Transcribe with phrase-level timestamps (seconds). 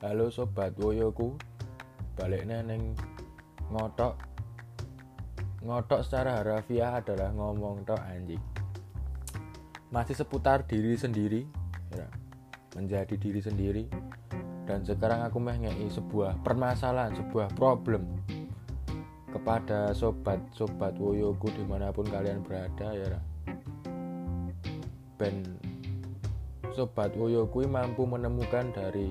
[0.00, 1.36] Halo sobat woyoku.
[2.16, 2.96] Balik neng
[3.68, 4.16] ngotok.
[5.60, 8.40] Ngotok secara harafiah adalah ngomong tok anjing.
[9.92, 11.44] Masih seputar diri sendiri
[11.92, 12.08] ya,
[12.80, 13.84] Menjadi diri sendiri.
[14.64, 18.06] Dan sekarang aku mengei sebuah permasalahan Sebuah problem
[19.34, 23.18] Kepada sobat-sobat woyoku di mana pun kalian berada ya
[25.18, 25.42] Ben
[26.70, 29.10] Sobat woyoku mampu menemukan dari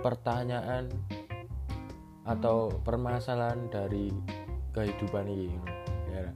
[0.00, 0.88] pertanyaan
[2.24, 4.12] atau permasalahan dari
[4.76, 5.56] kehidupan ini
[6.12, 6.30] ya.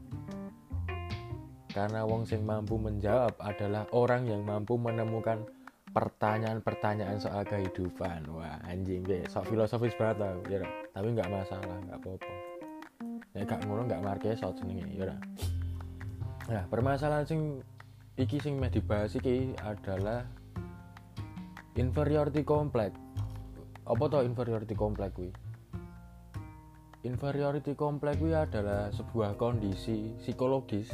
[1.75, 5.43] karena wong sing mampu menjawab adalah orang yang mampu menemukan
[5.95, 8.27] pertanyaan-pertanyaan soal kehidupan.
[8.35, 10.63] Wah anjing deh sok filosofis banget tau ya.
[10.91, 12.33] Tapi nggak masalah nggak apa-apa.
[13.35, 15.15] Ya gak ngono nggak marke sok senengnya ya.
[16.51, 17.63] Nah permasalahan sing
[18.19, 20.27] iki sing mau dibahas iki adalah
[21.79, 23.04] inferiority complex
[23.85, 25.31] apa toh inferiority complex kuwi?
[27.05, 30.89] Inferiority complex kuwi adalah sebuah kondisi psikologis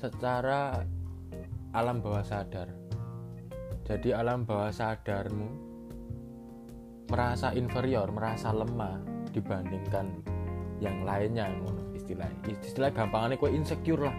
[0.00, 0.80] secara
[1.76, 2.72] alam bawah sadar.
[3.84, 5.48] Jadi alam bawah sadarmu
[7.08, 9.00] merasa inferior merasa lemah
[9.32, 10.24] dibandingkan
[10.80, 11.52] yang lainnya
[11.92, 12.28] istilah.
[12.48, 14.16] Istilah gampangnya kue insecure lah.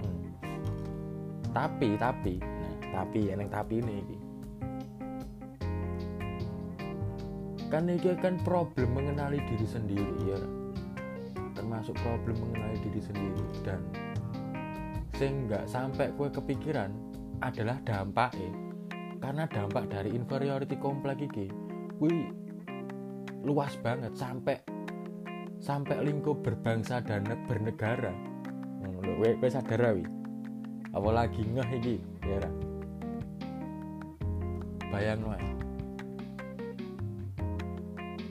[1.50, 4.19] Tapi tapi nah tapi yang tapi ini
[7.70, 10.40] kan ini kan problem mengenali diri sendiri ya
[11.54, 13.44] termasuk problem mengenali diri sendiri.
[13.62, 13.82] Dan
[15.14, 16.90] sehingga sampai kue kepikiran
[17.46, 18.54] adalah dampak eh
[19.20, 21.46] karena dampak dari inferiority complex ini
[22.00, 22.34] kue
[23.46, 24.16] luas banget.
[24.18, 24.58] Sampai
[25.60, 28.16] sampai lingkup berbangsa dan bernegara.
[29.00, 30.20] Gue gue sadar wi
[30.94, 31.96] apalagi ngeh ini
[32.26, 32.42] ya
[34.90, 35.39] bayang lah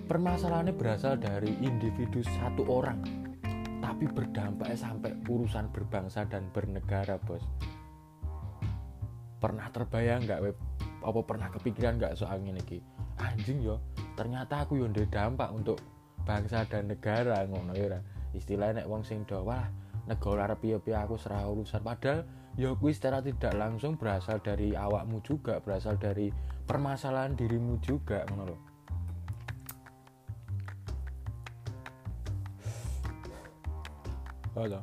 [0.08, 3.04] permasalahannya berasal dari individu satu orang
[3.84, 7.44] tapi berdampak sampai urusan berbangsa dan bernegara bos.
[9.38, 10.40] Pernah terbayang nggak
[11.04, 12.80] apa pernah kepikiran nggak soal ini ki?
[13.20, 13.84] Anjing yo.
[14.16, 15.78] Ternyata aku yang dampak untuk
[16.24, 18.00] bangsa dan negara ngono ya
[18.34, 19.68] istilahnya nek wong sing wah
[20.08, 21.84] negara arep aku serah urusan.
[21.84, 22.24] Padahal
[22.56, 26.32] ya kuwi secara tidak langsung berasal dari awakmu juga berasal dari
[26.66, 28.67] permasalahan dirimu juga ngono
[34.58, 34.82] oh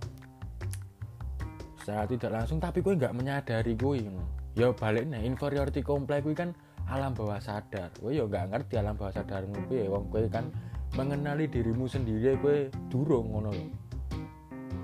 [1.75, 4.09] secara tidak langsung tapi gue nggak menyadari gue
[4.57, 6.49] ya balik nih inferiority complex gue kan
[6.85, 7.89] alam bawah sadar.
[7.97, 10.49] Gue ya nggak ngerti alam bawah sadar gue ya wong gue kan
[10.95, 13.69] mengenali dirimu sendiri gue durung ngono loh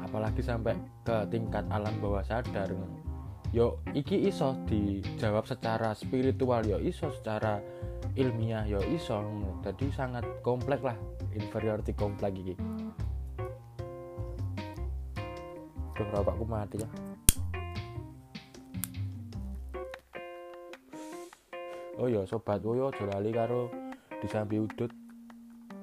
[0.03, 0.75] apalagi sampai
[1.07, 2.67] ke tingkat alam bawah sadar
[3.55, 7.63] yo iki iso dijawab secara spiritual yo iso secara
[8.19, 9.23] ilmiah yo iso
[9.63, 10.99] jadi sangat kompleks lah
[11.31, 12.55] inferiority complex iki
[16.01, 16.89] Aduh rokokku mati ya.
[22.01, 23.69] Oh ya sobat woyo aja lali karo
[24.17, 24.89] disambi udut.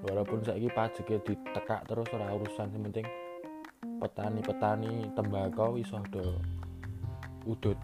[0.03, 3.07] Walaupun saiki pajeke ditekak terus ora urusan sing penting
[4.03, 6.35] petani-petani tembakau iso do
[7.47, 7.79] udut.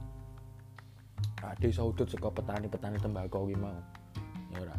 [1.38, 3.78] Ade iso udut saka petani-petani tembakau ki mau?
[4.50, 4.74] Ya ora.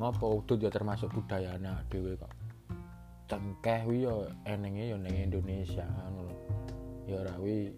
[0.00, 2.32] Ngopo udut ya termasuk budaya anak dhewe kok?
[3.32, 5.88] Cengkeh wi yo enenge yo neng Indonesia.
[6.04, 6.11] anu
[7.06, 7.74] ya ora wi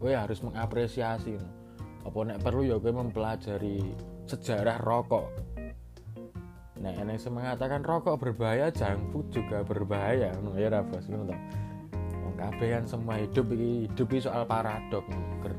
[0.00, 1.48] wi harus mengapresiasi no.
[2.06, 3.82] apa nek perlu ya kowe mempelajari
[4.30, 5.26] sejarah rokok.
[6.78, 11.36] Nah eneng mengatakan rokok berbahaya junk juga berbahaya no ya ngono to.
[12.22, 15.02] Wong kabeh kan semua hidup iki hidup iki soal paradok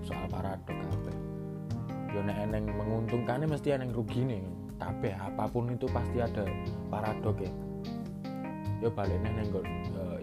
[0.07, 1.15] soal paradok kabeh.
[2.15, 4.41] Yo nek eneng menguntungkannya mesti eneng nih
[4.77, 6.45] kabeh apa pun itu pasti ada
[6.87, 7.51] paradok ya
[8.77, 9.49] yo balik neng neng
[9.97, 10.17] uh,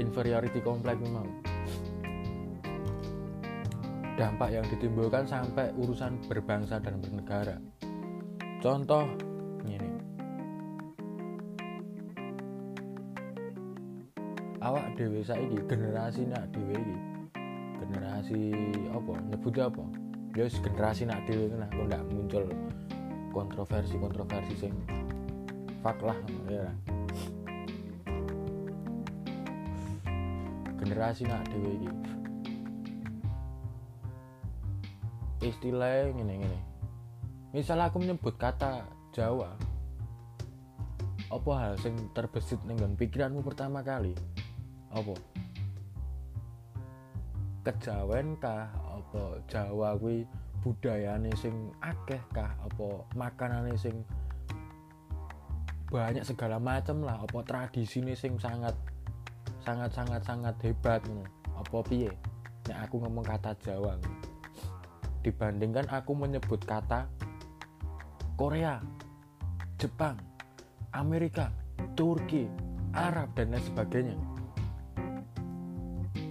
[0.00, 1.28] inferiority complex memang
[4.20, 7.56] dampak yang ditimbulkan sampai urusan berbangsa dan bernegara.
[8.60, 9.08] Contoh
[9.64, 9.80] ini
[14.60, 16.96] awak dewi saiki generasi nak dewi ini
[17.80, 18.40] generasi
[18.92, 19.14] apa?
[19.32, 19.84] Nyebut apa?
[20.36, 22.44] Ya generasi nak dewi kena kok ndak muncul
[23.32, 24.76] kontroversi kontroversi sing
[25.80, 26.68] fak lah ya
[30.76, 31.90] generasi nak dewe iki
[35.40, 36.58] istilahnya gini gini
[37.50, 39.56] misal aku menyebut kata Jawa
[41.30, 44.18] apa hal sing terbesit dengan pikiranmu pertama kali?
[44.90, 45.14] Apa?
[47.62, 50.26] Kejawen kah apa Jawa kuwi
[50.58, 52.50] budayane sing akeh kah?
[52.66, 54.02] Apa makanane sing
[55.86, 57.22] banyak segala macam lah?
[57.22, 58.74] Apa tradisi ini sing sangat
[59.62, 61.30] sangat sangat sangat hebat ngono?
[61.54, 62.10] Apa piye?
[62.66, 63.94] Nek aku ngomong kata Jawa
[65.20, 67.08] dibandingkan aku menyebut kata
[68.36, 68.80] Korea
[69.76, 70.16] Jepang
[70.96, 71.52] Amerika
[71.96, 72.48] Turki
[72.96, 74.16] Arab dan lain sebagainya.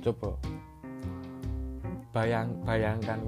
[0.02, 0.36] Coba.
[2.10, 3.22] Bayang bayangkan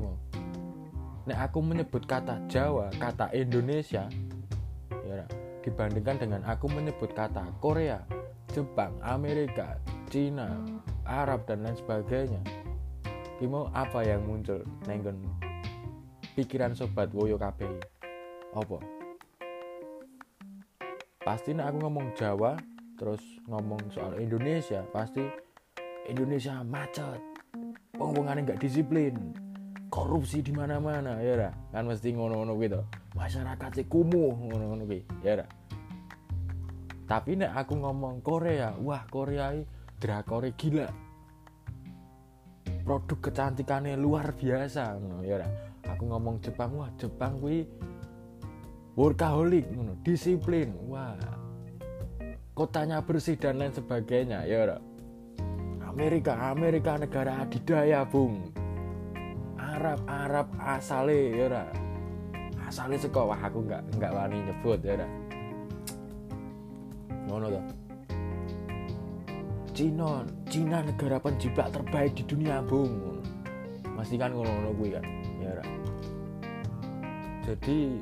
[1.29, 4.09] nek aku menyebut kata Jawa kata Indonesia
[5.05, 5.21] ya
[5.61, 8.01] dibandingkan dengan aku menyebut kata Korea
[8.49, 9.77] Jepang Amerika
[10.09, 10.57] Cina
[11.05, 12.41] Arab dan lain sebagainya
[13.37, 15.21] Kimo apa yang muncul nenggon
[16.35, 17.77] pikiran sobat Woyo KPI
[18.51, 18.77] apa?
[21.21, 22.57] Pasti aku ngomong Jawa
[22.97, 25.21] terus ngomong soal Indonesia pasti
[26.09, 27.21] Indonesia macet.
[27.95, 29.15] Wong-wongane nggak disiplin.
[29.91, 32.79] Korupsi di mana-mana ya ra kan mesti ngono-ngono gitu
[33.11, 34.87] masyarakat sih kumuh ngono-ngono
[35.19, 35.45] ya ra
[37.11, 39.51] tapi nek aku ngomong Korea wah Korea
[39.99, 40.87] drakor gila.
[42.87, 44.95] Produk kecantikannya luar biasa
[45.27, 45.70] ya ra
[46.01, 47.61] aku ngomong Jepang wah Jepang kuwi
[48.97, 51.13] workaholic ngono disiplin wah.
[52.57, 54.81] Kotanya bersih dan lain sebagainya ya
[55.85, 58.49] Amerika Amerika negara adidaya bung.
[59.61, 61.63] Arab Arab asale ya ora
[62.65, 65.07] asale saka wah aku nggak nggak wani nyebut ya ora
[67.29, 67.61] ngono to.
[69.77, 73.21] Cina Cina negara penjiplak terbaik di dunia bung.
[73.93, 75.05] Masih kan ngono-ngono gue kan
[75.37, 75.90] ya ora
[77.51, 77.99] jadi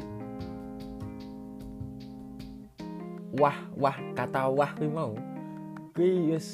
[3.34, 5.18] wah wah kata wah kuwi mau.
[5.98, 6.54] Kuwi yes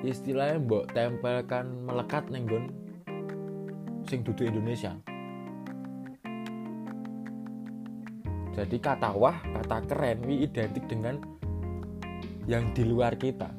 [0.00, 2.64] istilahnya mbok tempelkan melekat neng gon
[4.08, 4.96] sing duduk Indonesia.
[8.56, 11.20] Jadi kata wah kata keren wi identik dengan
[12.48, 13.52] yang di luar kita.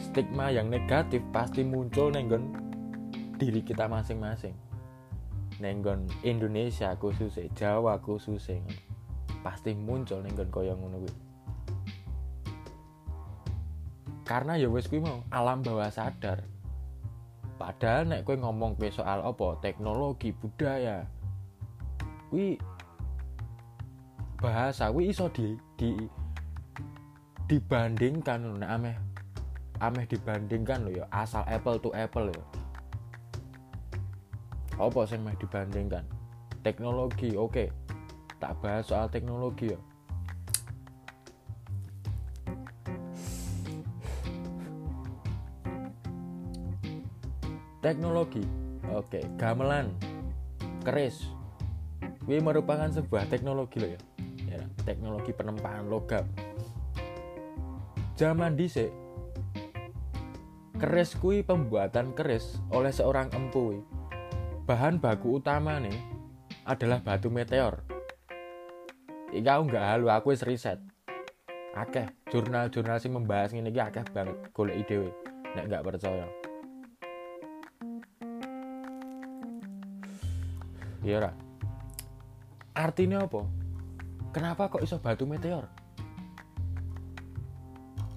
[0.00, 2.56] Stigma yang negatif pasti muncul nenggon
[3.36, 4.69] diri kita masing-masing
[5.60, 8.64] nenggon Indonesia khususnya Jawa khususnya
[9.44, 11.14] pasti muncul nenggon koyong ngono kuwi.
[14.24, 16.42] Karena ya wes kuwi mau alam bawah sadar.
[17.60, 19.60] Padahal nek kowe ngomong kowe soal apa?
[19.60, 21.04] Teknologi budaya.
[22.32, 22.56] Kuwi
[24.40, 25.92] bahasa kuwi iso di, di
[27.50, 28.96] dibandingkan nek ameh
[29.82, 32.40] ameh dibandingkan lo ya asal apple to apple ya
[34.80, 36.04] apa sih meh dibandingkan?
[36.64, 37.52] Teknologi oke.
[37.52, 37.68] Okay.
[38.40, 39.80] tak bahas soal teknologi ya.
[47.84, 48.40] Teknologi
[48.88, 49.20] oke.
[49.36, 49.92] Gamelan
[50.80, 51.28] keris.
[52.24, 54.00] Ini merupakan sebuah teknologi loh ya,
[54.48, 56.24] ya teknologi penempaan logam.
[58.16, 58.88] Zaman dhisik
[60.80, 63.84] keris kui pembuatan keris oleh seorang empu
[64.70, 65.98] bahan baku utama nih
[66.62, 67.82] adalah batu meteor.
[69.34, 70.78] Ika nggak halu aku wis riset.
[71.74, 75.10] Akeh jurnal-jurnal sing membahas ini akeh banget golek ide
[75.58, 76.22] nek nggak percaya.
[81.02, 81.34] Ya ora?
[82.70, 83.42] Artinya apa?
[84.30, 85.66] Kenapa kok iso batu meteor?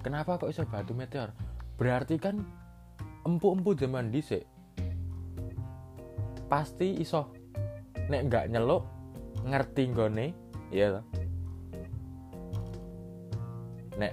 [0.06, 1.34] Kenapa kok iso batu meteor?
[1.74, 2.46] Berarti kan
[3.26, 4.53] empu-empu zaman dhisik
[6.46, 7.32] pasti iso
[8.08, 8.84] nek nggak nyeluk
[9.44, 10.26] ngerti gone
[10.72, 11.00] ya
[13.94, 14.12] nek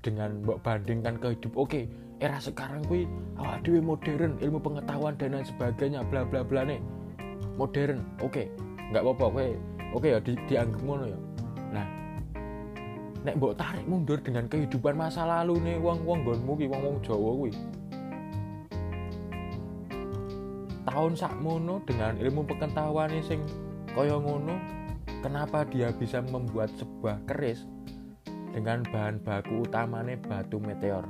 [0.00, 1.84] dengan mbok bandingkan ke hidup oke okay,
[2.18, 3.04] era sekarang kuwi
[3.36, 6.80] awak dhewe modern ilmu pengetahuan dan lain sebagainya bla bla bla nih
[7.58, 8.46] modern oke okay.
[8.90, 9.44] nggak apa-apa oke
[9.98, 11.18] okay, ya di, dianggap ngono ya
[11.74, 11.86] nah
[13.26, 16.96] nek mbok tarik mundur dengan kehidupan masa lalu nih wong wong gonmu ki wong wong
[17.04, 17.52] Jawa kuwi
[20.98, 23.38] tahun sakmono dengan ilmu pengetahuan sing
[23.94, 24.58] kaya ngono
[25.22, 27.70] kenapa dia bisa membuat sebuah keris
[28.50, 31.06] dengan bahan baku utamanya batu meteor?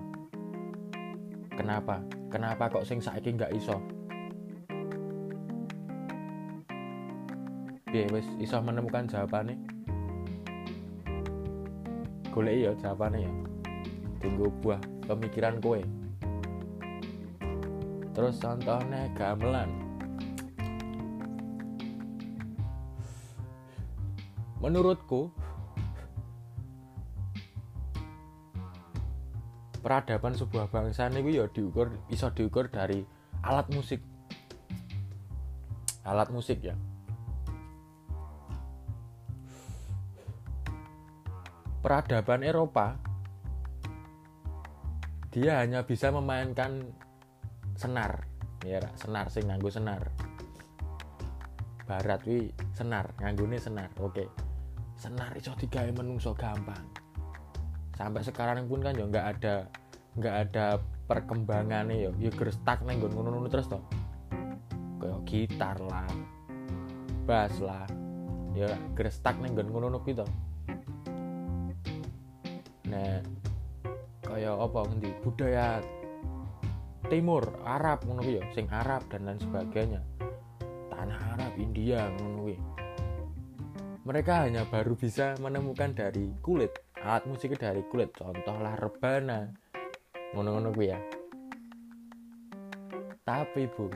[1.57, 2.05] Kenapa?
[2.29, 3.81] Kenapa kok sing saiki nggak iso?
[7.89, 9.57] Piye wis iso menemukan jawabannya
[12.29, 13.33] golek ya jawabannya ya.
[14.21, 15.81] Tunggu buah pemikiran kowe
[18.19, 19.71] terus contohnya gamelan.
[24.59, 25.31] Menurutku
[29.79, 33.07] peradaban sebuah bangsa ini ya diukur bisa diukur dari
[33.47, 34.03] alat musik.
[36.03, 36.75] Alat musik ya.
[41.87, 42.99] Peradaban Eropa
[45.31, 46.83] dia hanya bisa memainkan
[47.79, 48.27] senar
[48.67, 50.03] ya senar sing nganggo senar.
[51.87, 53.89] Barat wi senar nganggone senar.
[54.03, 54.27] Oke.
[54.99, 56.83] Senar iso digawe menungso gampang.
[57.95, 59.55] Sampai sekarang pun kan ya nggak ada
[60.19, 63.81] nggak ada perkembangannya ya ya grestak neng ngono terus toh
[64.99, 66.11] kayak gitar lah
[67.23, 67.87] bass lah
[68.59, 70.27] ya grestak neng ngono gitu
[72.91, 73.23] nah
[74.29, 75.11] kayak apa ngendi?
[75.25, 75.81] Budaya
[77.09, 80.01] timur Arab ngono ya sing Arab dan lain sebagainya.
[80.93, 82.39] Tanah Arab India ngono
[84.09, 86.73] mereka hanya baru bisa menemukan dari kulit
[87.05, 88.09] alat musik dari kulit.
[88.17, 89.53] Contohlah rebana.
[90.33, 90.97] Ngono-ngono ya.
[93.21, 93.93] Tapi bung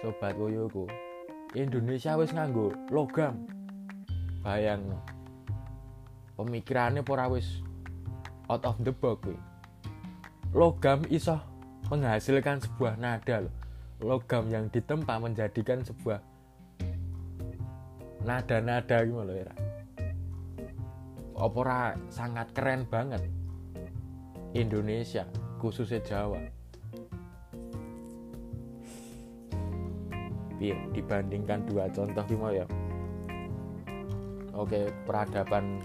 [0.00, 0.88] sobat woyoku
[1.52, 3.44] Indonesia wis nganggo logam.
[4.40, 4.96] Bayang
[6.40, 7.60] pemikirannya pora wis
[8.48, 9.28] out of the box.
[10.56, 11.36] Logam iso
[11.86, 13.54] menghasilkan sebuah nada loh.
[14.02, 16.18] Logam yang ditempa menjadikan sebuah
[18.26, 19.50] nada-nada gitu loh ya.
[21.38, 23.22] Opera sangat keren banget.
[24.58, 25.22] Indonesia,
[25.62, 26.42] khususnya Jawa.
[30.58, 32.66] Biar dibandingkan dua contoh gimana ya.
[34.58, 35.78] Oke, peradaban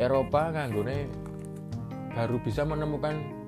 [0.00, 1.12] Eropa nganggone
[2.16, 3.43] baru bisa menemukan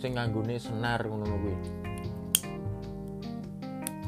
[0.00, 1.56] sing nganggone senar ngono kuwi.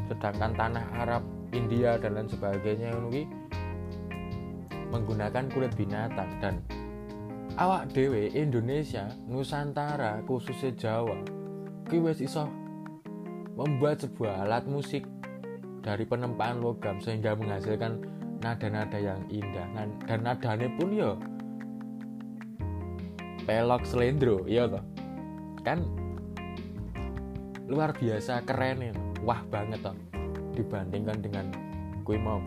[0.09, 1.23] Sedangkan tanah Arab,
[1.53, 3.13] India dan lain sebagainya ngono
[4.93, 6.61] menggunakan kulit binatang dan
[7.61, 11.17] awak dewe Indonesia, Nusantara, khususnya Jawa,
[11.89, 12.49] kuwi wis iso
[13.53, 15.05] membuat sebuah alat musik
[15.85, 18.01] dari penempaan logam sehingga menghasilkan
[18.41, 19.69] nada-nada yang indah
[20.09, 21.13] dan nadanya pun ya
[23.45, 24.92] pelok selendro iya toh
[25.63, 25.87] kan
[27.71, 28.95] luar biasa keren ya.
[29.23, 29.97] Wah banget toh
[30.53, 31.47] dibandingkan dengan
[32.03, 32.43] gue mau.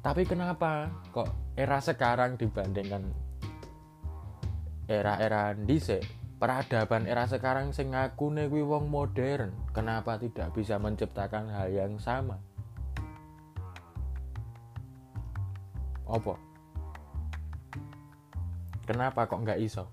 [0.00, 1.28] Tapi kenapa kok
[1.60, 3.04] era sekarang dibandingkan
[4.90, 6.02] era-era dise
[6.40, 12.40] peradaban era sekarang sing kuwi wong modern kenapa tidak bisa menciptakan hal yang sama
[16.10, 16.34] Apa?
[18.84, 19.86] Kenapa kok nggak iso?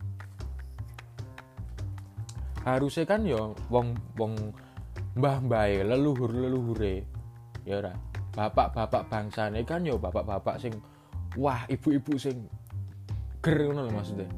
[2.65, 4.33] Harusnya kan ya wong wong
[5.17, 7.01] mbah mbah leluhur leluhure
[7.65, 7.93] ya ora
[8.37, 10.77] bapak-bapak bangsa ini kan ya bapak-bapak sing
[11.33, 12.45] wah ibu-ibu sing
[13.41, 14.29] ger ngono lho maksudnya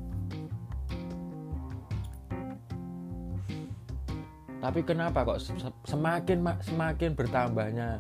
[4.64, 5.40] tapi kenapa kok
[5.84, 8.00] semakin semakin bertambahnya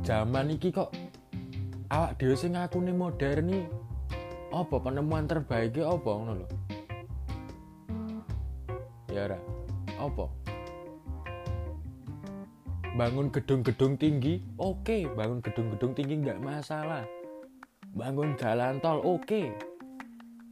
[0.00, 0.88] zaman ini kok
[1.88, 3.64] awak dhewe sing ngakune modern nih
[4.52, 6.48] apa penemuan terbaiknya apa ngono lho
[9.08, 9.38] ya ora
[9.96, 10.24] apa
[12.92, 15.02] bangun gedung-gedung tinggi oke okay.
[15.08, 17.08] bangun gedung-gedung tinggi nggak masalah
[17.96, 19.48] bangun jalan tol oke okay.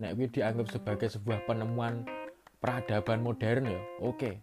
[0.01, 2.09] nek dianggap sebagai sebuah penemuan
[2.65, 4.35] peradaban modern ya oke okay.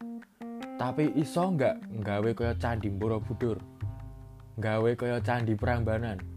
[0.77, 3.57] tapi iso nggak nggawe kaya candi Borobudur
[4.61, 6.32] gawe kaya candi Prambanan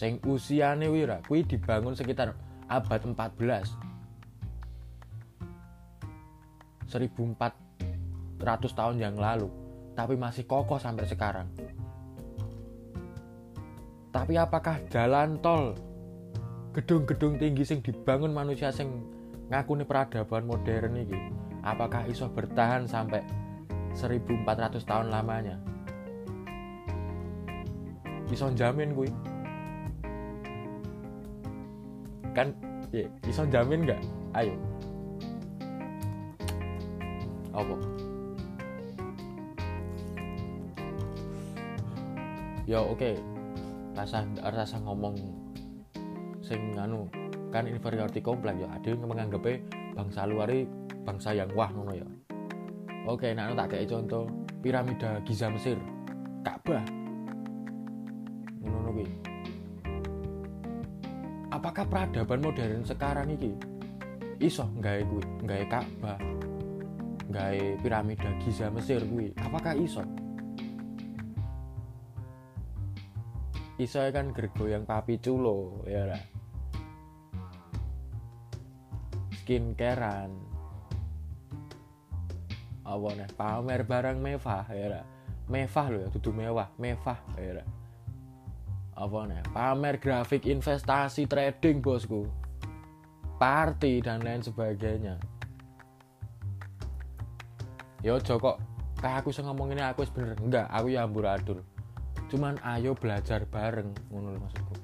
[0.00, 2.32] sing usiane wira kuwi dibangun sekitar
[2.72, 3.36] abad 14
[6.88, 7.52] 1400
[8.72, 9.52] tahun yang lalu.
[9.92, 11.52] Tapi masih kokoh sampai sekarang.
[14.08, 15.76] Tapi apakah jalan tol
[16.72, 19.04] gedung-gedung tinggi sing dibangun manusia sing
[19.52, 21.18] ngakuni peradaban modern ini
[21.60, 23.20] apakah iso bertahan sampai
[23.92, 25.60] 1400 tahun lamanya?
[28.32, 29.10] Iso jamin gue
[32.34, 32.54] kan
[32.94, 34.00] ya bisa jamin nggak?
[34.34, 34.54] Ayo.
[37.50, 37.74] Apa?
[42.66, 42.98] Ya oke.
[42.98, 43.14] Okay.
[43.90, 45.18] rasa rasa ngomong
[46.40, 47.10] sing anu
[47.50, 48.70] kan inferiority complex ya.
[48.70, 49.66] Ada yang menganggapnya
[49.98, 50.48] bangsa luar
[51.02, 52.06] bangsa yang wah ngono ya.
[53.10, 54.30] Oke okay, nah tak kayak contoh
[54.62, 55.76] piramida Giza Mesir.
[56.46, 56.99] Ka'bah
[61.60, 63.52] apakah peradaban modern sekarang ini
[64.40, 66.16] iso nggak gue nggak Ka'bah
[67.28, 70.00] nggak piramida Giza Mesir gue apakah iso?
[73.76, 76.20] Iso kan gergo yang papi culo ya lah
[79.44, 80.32] skincarean.
[82.86, 85.04] Apa nih pamer barang mewah ya
[85.50, 87.60] mewah loh ya tuh mewah mewah ya
[89.00, 89.40] apa nih?
[89.56, 92.28] Pamer grafik investasi trading bosku.
[93.40, 95.16] Party dan lain sebagainya.
[98.04, 98.60] Yo Joko
[99.00, 101.64] kayak aku sih ngomong ini aku sebenernya enggak aku ya amburadul
[102.30, 104.76] cuman ayo belajar bareng ngono maksudku.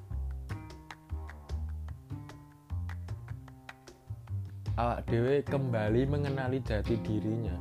[4.77, 7.55] Awak dewe kembali mengenali jati dirinya.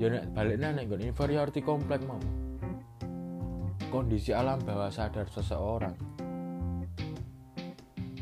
[0.00, 2.18] Ya nek baliknya nek inferiority komplek mau
[3.94, 5.94] kondisi alam bawah sadar seseorang.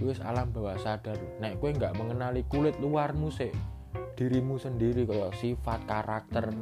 [0.05, 1.17] Wis alam bawah sadar.
[1.41, 3.49] Nek kue nggak mengenali kulit luarmu sih
[4.12, 6.52] dirimu sendiri kayak sifat karakter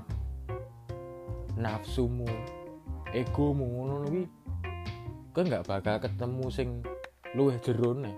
[1.58, 2.30] nafsumu
[3.10, 4.24] egomu ngono kuwi
[5.34, 6.68] kowe nggak bakal ketemu sing
[7.34, 8.16] luwih jero nih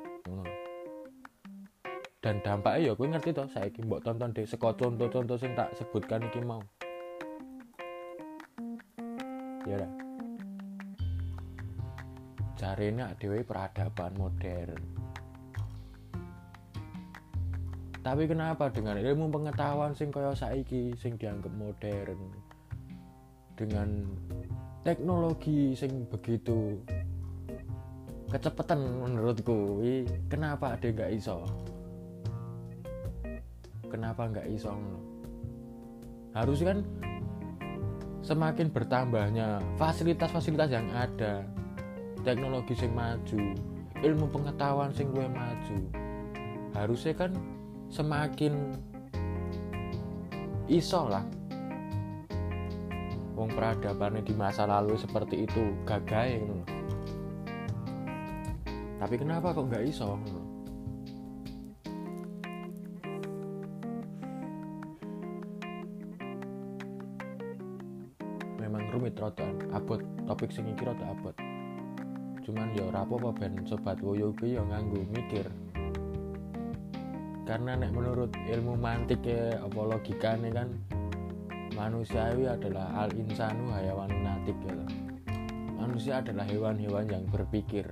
[2.22, 6.22] dan dampaknya ya gue ngerti toh saya mbok tonton deh seko contoh-contoh sing tak sebutkan
[6.22, 6.62] iki mau.
[9.66, 10.01] Ya udah
[12.62, 14.78] jarene dewe peradaban modern.
[18.02, 22.18] Tapi kenapa dengan ilmu pengetahuan sing kaya saiki sing dianggap modern?
[23.58, 24.06] Dengan
[24.86, 26.78] teknologi sing begitu
[28.30, 29.82] kecepatan menurutku
[30.30, 31.42] kenapa ada nggak iso?
[33.90, 34.72] Kenapa nggak iso
[36.32, 36.80] harus kan
[38.24, 41.44] semakin bertambahnya fasilitas-fasilitas yang ada
[42.22, 43.54] teknologi sing maju
[44.02, 45.78] ilmu pengetahuan sing gue maju
[46.72, 47.30] harusnya kan
[47.92, 48.72] semakin
[50.70, 51.26] iso lah.
[53.32, 56.56] Wong peradabannya di masa lalu seperti itu gagal gitu
[59.02, 60.14] tapi kenapa kok nggak iso
[68.92, 70.04] rumit rada abot.
[70.28, 71.32] Topik sing iki rada abot
[72.42, 75.46] cuman ya ora apa-apa ben sobat woyo ki ya nganggo mikir.
[77.46, 80.68] Karena nek menurut ilmu mantik ya apa logikane kan
[81.74, 84.76] manusiawi adalah al insanu hayawan natik ya
[85.82, 87.90] manusia adalah hewan-hewan yang berpikir.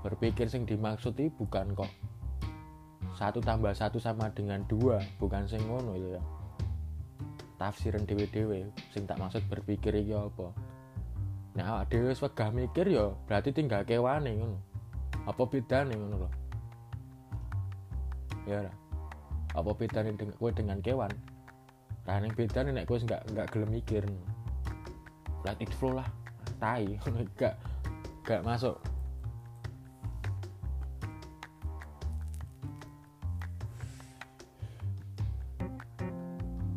[0.00, 1.92] Berpikir sing dimaksud itu bukan kok
[3.12, 6.20] satu tambah satu sama dengan dua bukan sing ngono ya.
[7.60, 10.69] Tafsiran dewe-dewe sing tak maksud berpikir iki apa
[11.60, 14.56] nah awak dhewe wis wegah mikir ya berarti tinggal kewane ngono.
[15.28, 16.30] Apa bedane ngono lho?
[18.48, 18.72] Ya ora.
[19.52, 21.12] Apa bedane dengan kowe dengan kewan?
[22.08, 24.02] Nah, yang beda nih, nek gue nggak nggak gelem mikir,
[25.44, 26.08] let it flow lah,
[26.56, 26.96] tai,
[27.36, 27.54] nggak
[28.24, 28.80] nggak masuk.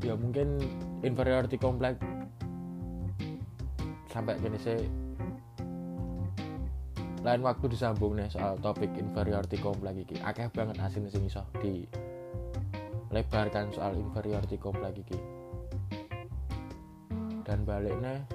[0.03, 0.59] ya mungkin
[0.99, 1.95] inferiority complex
[4.13, 4.77] sampai gini sih
[7.23, 10.19] lain waktu disambung nih soal topik inferiority complex iki.
[10.21, 11.87] Akeh banget asin sing iso di
[13.15, 15.17] lebarkan soal inferiority complex iki.
[17.47, 18.27] Dan baliknya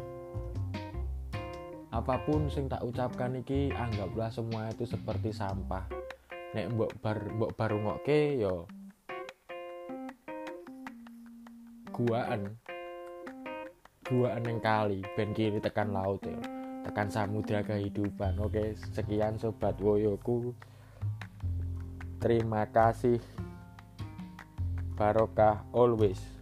[1.93, 5.85] apa pun sing tak ucapkan iki anggaplah semua itu seperti sampah.
[6.57, 8.65] Nek mbok bar mbok baru ngoke yo
[11.93, 12.57] guaan
[14.09, 15.05] guaan yang kali.
[15.13, 16.41] Ben kiri tekan laut ya.
[16.89, 18.41] Tekan samudra kehidupan.
[18.41, 20.57] Oke sekian sobat woyoku.
[22.19, 23.21] Terima kasih.
[24.97, 26.38] Barokah always